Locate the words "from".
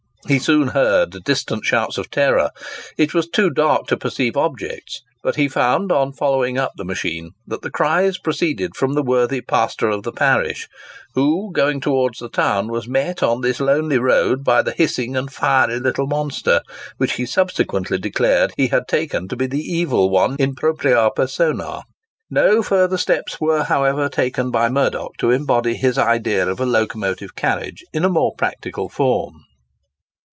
8.75-8.93